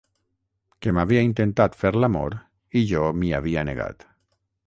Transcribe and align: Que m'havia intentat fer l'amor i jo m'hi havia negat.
Que 0.85 0.93
m'havia 0.97 1.25
intentat 1.27 1.77
fer 1.83 1.91
l'amor 1.97 2.37
i 2.81 2.85
jo 2.93 3.05
m'hi 3.19 3.31
havia 3.41 3.67
negat. 3.71 4.09